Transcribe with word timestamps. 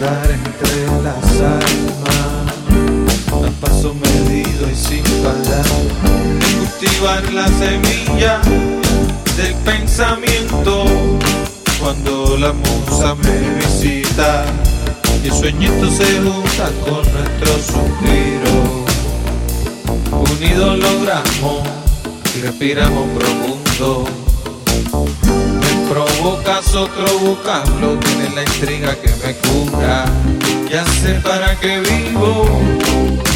Andar 0.00 0.30
entre 0.30 0.86
las 1.02 1.24
almas, 1.40 2.54
a 3.28 3.50
paso 3.60 3.94
medido 3.94 4.70
y 4.70 4.74
sin 4.74 5.02
parar. 5.22 5.66
Cultivar 6.58 7.22
la 7.34 7.46
semilla 7.48 8.40
del 9.36 9.54
pensamiento 9.56 10.86
cuando 11.78 12.38
la 12.38 12.54
musa 12.54 13.14
me 13.16 13.56
visita 13.56 14.46
y 15.22 15.26
el 15.26 15.34
sueñito 15.34 15.90
se 15.90 16.18
junta 16.22 16.70
con 16.82 17.02
nuestro 17.12 17.52
suspiro. 17.58 18.86
Unidos 20.34 20.78
logramos 20.78 21.68
y 22.34 22.40
respiramos 22.40 23.06
profundo. 23.18 24.19
Provocas 26.20 26.74
otro 26.74 27.18
vocablo, 27.20 27.98
tienes 27.98 28.34
la 28.34 28.42
intriga 28.42 28.94
que 28.94 29.08
me 29.24 29.34
cura. 29.36 30.04
Ya 30.70 30.84
sé 30.84 31.14
para 31.24 31.58
qué 31.58 31.80
vivo. 31.80 32.60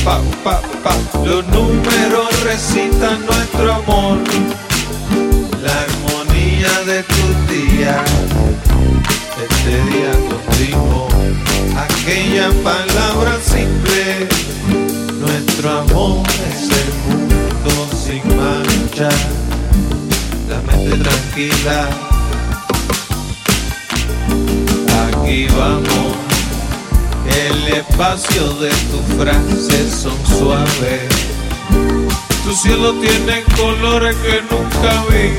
Pa, 0.04 0.20
pa, 0.44 0.60
pa. 0.82 0.94
Los 1.24 1.46
números 1.48 2.42
recitan 2.42 3.24
nuestro 3.24 3.72
amor. 3.72 4.18
La 5.62 5.80
armonía 5.80 6.80
de 6.84 7.02
tus 7.04 7.48
días. 7.48 8.04
Este 9.48 9.70
día 9.90 10.12
contigo. 10.28 11.08
Aquella 11.88 12.50
palabra 12.62 13.38
simple. 13.42 14.28
Nuestro 15.20 15.70
amor 15.70 16.26
es 16.52 16.68
el 16.68 16.90
mundo 17.08 17.88
sin 17.96 18.36
mancha. 18.36 19.08
La 20.50 20.60
mente 20.70 20.98
tranquila. 20.98 22.13
Aquí 25.24 25.46
vamos. 25.56 26.16
El 27.48 27.72
espacio 27.72 28.52
de 28.60 28.68
tus 28.68 29.16
frases 29.16 29.90
son 30.02 30.18
suaves. 30.26 31.08
Tu 32.44 32.54
cielo 32.54 32.92
tiene 33.00 33.42
colores 33.56 34.14
que 34.16 34.42
nunca 34.50 35.02
vi. 35.08 35.32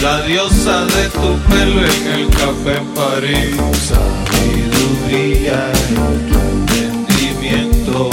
La 0.00 0.22
diosa 0.22 0.84
de 0.86 1.08
tu 1.08 1.38
pelo 1.50 1.80
en 1.80 2.06
el 2.14 2.28
café 2.28 2.76
en 2.76 2.86
París. 2.94 3.56
Sabiduría 3.88 5.72
y 5.90 5.94
tu 6.30 6.38
entendimiento 6.38 8.10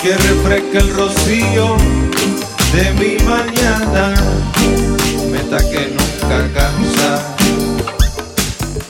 que 0.00 0.16
refresca 0.16 0.78
el 0.78 0.94
rocío 0.94 1.76
de 2.72 2.92
mi 2.94 3.22
mañana. 3.24 4.14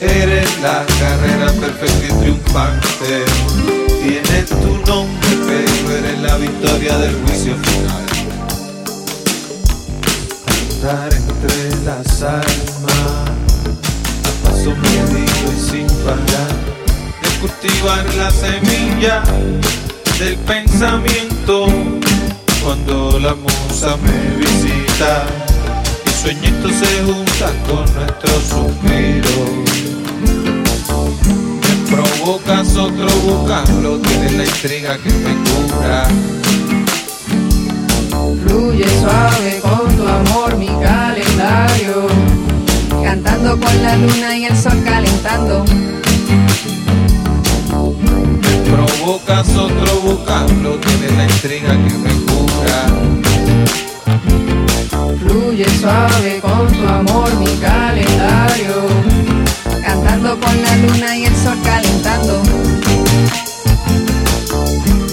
Eres 0.02 0.60
la 0.60 0.84
carrera 0.98 1.46
perfecta 1.52 2.06
y 2.06 2.20
triunfante. 2.22 3.24
Tienes 4.02 4.48
tu 4.48 4.76
nombre, 4.84 5.28
pero 5.46 5.96
eres 5.96 6.18
la 6.20 6.36
victoria 6.38 6.98
del 6.98 7.14
juicio 7.22 7.54
final. 7.56 8.04
Andar 10.82 11.14
entre 11.14 11.84
las 11.84 12.20
almas, 12.20 13.30
a 14.24 14.48
paso 14.48 14.74
medido 14.74 15.52
y 15.56 15.70
sin 15.70 15.86
parar. 16.04 16.52
De 17.22 17.38
cultivar 17.40 18.04
la 18.16 18.30
semilla 18.32 19.22
del 20.18 20.36
pensamiento 20.38 21.66
cuando 22.64 23.20
la 23.20 23.36
musa 23.36 23.96
me 23.98 24.36
visita. 24.36 25.51
Y 26.22 26.24
sueñito 26.24 26.68
se 26.68 27.02
junta 27.02 27.52
con 27.66 27.84
nuestro 27.94 28.32
suspiro. 28.42 29.44
Me 31.60 31.74
provocas 31.90 32.76
otro 32.76 33.08
vocablo, 33.26 33.98
tienes 33.98 34.32
la 34.34 34.44
intriga 34.44 34.98
que 34.98 35.10
me 35.10 35.34
cura. 35.42 36.06
Fluye 38.44 38.86
suave 39.00 39.60
con 39.62 39.96
tu 39.96 40.06
amor 40.06 40.56
mi 40.58 40.68
calendario, 40.68 42.06
cantando 43.02 43.58
con 43.58 43.82
la 43.82 43.96
luna 43.96 44.36
y 44.36 44.44
el 44.44 44.56
sol 44.56 44.80
calentando. 44.84 45.64
Me 48.42 48.56
provocas 48.70 49.48
otro 49.56 50.00
vocablo, 50.02 50.76
tienes 50.76 51.16
la 51.16 51.24
intriga 51.24 51.70
que 51.70 51.98
me 51.98 52.01
Fluye 55.62 55.78
suave 55.78 56.40
con 56.40 56.66
tu 56.72 56.88
amor 56.88 57.32
mi 57.38 57.56
calendario, 57.58 58.82
cantando 59.84 60.40
con 60.40 60.60
la 60.60 60.76
luna 60.76 61.16
y 61.16 61.24
el 61.26 61.36
sol 61.36 61.56
calentando. 61.62 62.42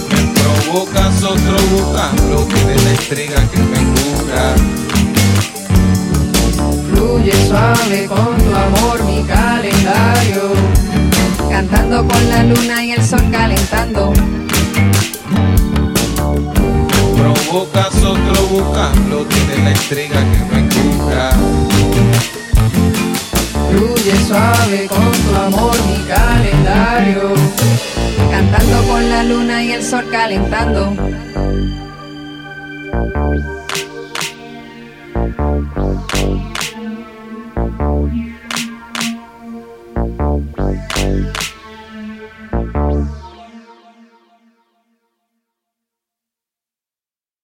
Me 0.10 0.22
provocas 0.34 1.24
otro 1.24 1.56
vocablo, 1.72 2.48
tienes 2.48 2.84
la 2.84 2.92
intriga 2.92 3.48
que 3.52 3.60
me 3.60 3.78
cura. 3.94 4.56
Fluye 6.90 7.48
suave 7.48 8.08
con 8.08 8.38
tu 8.38 8.56
amor 8.56 9.04
mi 9.04 9.24
calendario, 9.26 10.54
cantando 11.48 12.08
con 12.08 12.30
la 12.30 12.44
luna 12.44 12.84
y 12.84 12.94
el 12.94 13.06
sol 13.06 13.24
calentando. 13.32 14.14
Provocas 17.16 17.96
otro 17.98 18.48
vocablo, 18.48 19.28
tienes 19.88 20.10
la 20.10 20.20
intriga 20.20 20.20
que 20.32 20.40
me 20.54 20.70
cura. 20.70 21.32
Fluye 23.70 24.16
suave 24.28 24.88
con 24.88 25.12
tu 25.12 25.36
amor 25.36 25.76
mi 25.86 26.04
calendario, 26.08 27.34
cantando 28.32 28.84
con 28.88 29.10
la 29.10 29.24
luna 29.24 29.64
y 29.64 29.72
el 29.74 29.84
sol 29.84 30.06
calentando. 30.12 30.96